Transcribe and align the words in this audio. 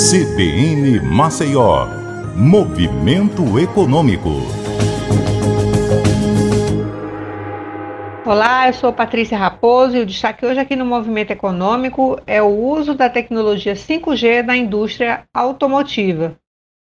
CBN 0.00 0.98
Maceió, 1.02 1.86
Movimento 2.34 3.58
Econômico. 3.58 4.30
Olá, 8.24 8.68
eu 8.68 8.72
sou 8.72 8.94
Patrícia 8.94 9.36
Raposo 9.36 9.98
e 9.98 10.00
o 10.00 10.06
destaque 10.06 10.46
hoje 10.46 10.58
aqui 10.58 10.74
no 10.74 10.86
Movimento 10.86 11.32
Econômico 11.32 12.18
é 12.26 12.40
o 12.40 12.46
uso 12.46 12.94
da 12.94 13.10
tecnologia 13.10 13.74
5G 13.74 14.42
na 14.42 14.56
indústria 14.56 15.24
automotiva. 15.34 16.34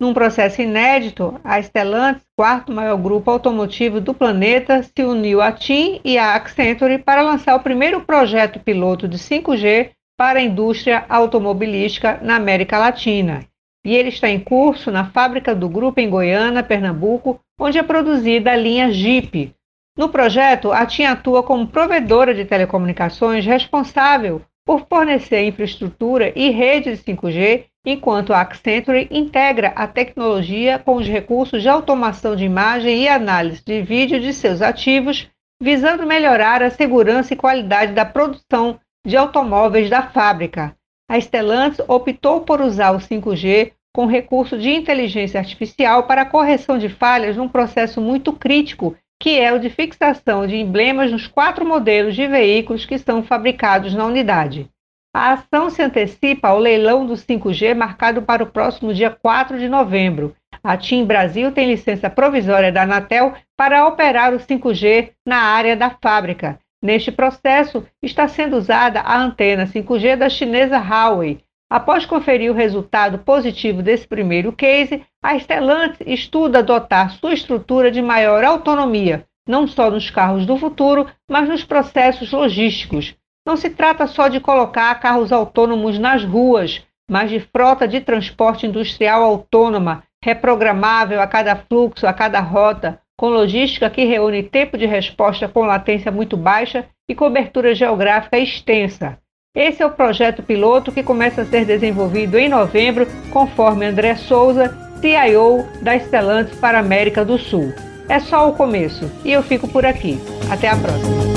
Num 0.00 0.14
processo 0.14 0.62
inédito, 0.62 1.40
a 1.42 1.60
Stellantis, 1.60 2.22
quarto 2.36 2.70
maior 2.70 2.96
grupo 2.98 3.32
automotivo 3.32 4.00
do 4.00 4.14
planeta, 4.14 4.80
se 4.80 5.02
uniu 5.02 5.40
à 5.40 5.50
TIM 5.50 6.00
e 6.04 6.16
à 6.16 6.34
Accenture 6.36 6.98
para 6.98 7.20
lançar 7.20 7.56
o 7.56 7.62
primeiro 7.64 8.02
projeto 8.02 8.60
piloto 8.60 9.08
de 9.08 9.18
5G 9.18 9.90
para 10.16 10.38
a 10.38 10.42
indústria 10.42 11.04
automobilística 11.08 12.18
na 12.22 12.36
América 12.36 12.78
Latina. 12.78 13.46
E 13.84 13.96
ele 13.96 14.10
está 14.10 14.28
em 14.28 14.38
curso 14.38 14.90
na 14.90 15.10
fábrica 15.10 15.54
do 15.54 15.68
grupo 15.68 16.00
em 16.00 16.08
Goiânia, 16.08 16.62
Pernambuco, 16.62 17.40
onde 17.58 17.78
é 17.78 17.82
produzida 17.82 18.52
a 18.52 18.56
linha 18.56 18.92
Jeep. 18.92 19.54
No 19.96 20.08
projeto, 20.08 20.72
a 20.72 20.86
TIM 20.86 21.04
atua 21.04 21.42
como 21.42 21.66
provedora 21.66 22.32
de 22.32 22.44
telecomunicações 22.44 23.44
responsável 23.44 24.42
por 24.64 24.86
fornecer 24.88 25.44
infraestrutura 25.44 26.32
e 26.36 26.50
rede 26.50 26.92
de 26.92 27.02
5G 27.02 27.64
enquanto 27.84 28.32
a 28.32 28.40
Accenture 28.40 29.08
integra 29.10 29.72
a 29.74 29.86
tecnologia 29.88 30.78
com 30.78 30.96
os 30.96 31.06
recursos 31.06 31.62
de 31.62 31.68
automação 31.68 32.36
de 32.36 32.44
imagem 32.44 33.02
e 33.02 33.08
análise 33.08 33.62
de 33.64 33.82
vídeo 33.82 34.20
de 34.20 34.32
seus 34.32 34.62
ativos, 34.62 35.28
visando 35.60 36.06
melhorar 36.06 36.62
a 36.62 36.70
segurança 36.70 37.34
e 37.34 37.36
qualidade 37.36 37.92
da 37.92 38.04
produção 38.04 38.78
de 39.06 39.16
automóveis 39.16 39.90
da 39.90 40.02
fábrica. 40.02 40.76
A 41.08 41.20
Stellantis 41.20 41.80
optou 41.88 42.40
por 42.40 42.60
usar 42.60 42.92
o 42.92 42.98
5G 42.98 43.72
com 43.94 44.06
recurso 44.06 44.56
de 44.56 44.70
inteligência 44.70 45.38
artificial 45.38 46.04
para 46.04 46.24
correção 46.24 46.78
de 46.78 46.88
falhas 46.88 47.36
num 47.36 47.48
processo 47.48 48.00
muito 48.00 48.32
crítico, 48.32 48.96
que 49.20 49.38
é 49.38 49.52
o 49.52 49.58
de 49.58 49.68
fixação 49.68 50.46
de 50.46 50.56
emblemas 50.56 51.12
nos 51.12 51.26
quatro 51.26 51.66
modelos 51.66 52.14
de 52.14 52.26
veículos 52.26 52.86
que 52.86 52.98
são 52.98 53.22
fabricados 53.22 53.94
na 53.94 54.06
unidade. 54.06 54.68
A 55.14 55.34
ação 55.34 55.68
se 55.68 55.82
antecipa 55.82 56.48
ao 56.48 56.58
leilão 56.58 57.04
do 57.04 57.12
5G 57.12 57.74
marcado 57.74 58.22
para 58.22 58.42
o 58.42 58.50
próximo 58.50 58.94
dia 58.94 59.10
4 59.10 59.58
de 59.58 59.68
novembro. 59.68 60.34
A 60.64 60.76
TIM 60.76 61.04
Brasil 61.04 61.52
tem 61.52 61.68
licença 61.68 62.08
provisória 62.08 62.72
da 62.72 62.82
Anatel 62.82 63.34
para 63.54 63.86
operar 63.86 64.32
o 64.32 64.38
5G 64.38 65.10
na 65.26 65.36
área 65.36 65.76
da 65.76 65.90
fábrica. 65.90 66.58
Neste 66.82 67.12
processo, 67.12 67.86
está 68.02 68.26
sendo 68.26 68.56
usada 68.56 69.00
a 69.00 69.16
antena 69.16 69.66
5G 69.66 70.16
da 70.16 70.28
chinesa 70.28 70.78
Huawei. 70.78 71.40
Após 71.70 72.04
conferir 72.04 72.50
o 72.50 72.54
resultado 72.54 73.20
positivo 73.20 73.82
desse 73.82 74.06
primeiro 74.06 74.52
case, 74.52 75.06
a 75.22 75.38
Stellantis 75.38 76.04
estuda 76.04 76.58
adotar 76.58 77.12
sua 77.12 77.32
estrutura 77.32 77.90
de 77.90 78.02
maior 78.02 78.42
autonomia, 78.44 79.24
não 79.48 79.66
só 79.66 79.90
nos 79.90 80.10
carros 80.10 80.44
do 80.44 80.56
futuro, 80.58 81.06
mas 81.30 81.48
nos 81.48 81.64
processos 81.64 82.32
logísticos. 82.32 83.14
Não 83.46 83.56
se 83.56 83.70
trata 83.70 84.06
só 84.06 84.28
de 84.28 84.40
colocar 84.40 84.94
carros 84.96 85.32
autônomos 85.32 85.98
nas 85.98 86.24
ruas, 86.24 86.84
mas 87.10 87.30
de 87.30 87.40
frota 87.40 87.86
de 87.86 88.00
transporte 88.00 88.66
industrial 88.66 89.22
autônoma, 89.22 90.02
reprogramável 90.22 91.20
a 91.20 91.26
cada 91.26 91.56
fluxo, 91.56 92.06
a 92.06 92.12
cada 92.12 92.40
rota, 92.40 93.00
com 93.18 93.28
logística 93.28 93.90
que 93.90 94.04
reúne 94.04 94.42
tempo 94.42 94.76
de 94.76 94.86
resposta 94.86 95.48
com 95.48 95.64
latência 95.64 96.10
muito 96.10 96.36
baixa 96.36 96.86
e 97.08 97.14
cobertura 97.14 97.74
geográfica 97.74 98.38
extensa. 98.38 99.18
Esse 99.54 99.82
é 99.82 99.86
o 99.86 99.90
projeto 99.90 100.42
piloto 100.42 100.90
que 100.90 101.02
começa 101.02 101.42
a 101.42 101.44
ser 101.44 101.66
desenvolvido 101.66 102.38
em 102.38 102.48
novembro, 102.48 103.06
conforme 103.30 103.84
André 103.84 104.16
Souza, 104.16 104.74
CIO 105.00 105.66
da 105.82 105.98
Stellantis 105.98 106.58
para 106.58 106.78
a 106.78 106.80
América 106.80 107.24
do 107.24 107.38
Sul. 107.38 107.72
É 108.08 108.18
só 108.18 108.48
o 108.48 108.54
começo 108.54 109.10
e 109.24 109.32
eu 109.32 109.42
fico 109.42 109.68
por 109.68 109.84
aqui. 109.84 110.18
Até 110.50 110.68
a 110.68 110.76
próxima. 110.76 111.31